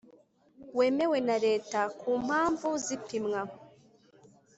[0.77, 3.41] Wemewe na leta ku mpamvu z ipimwa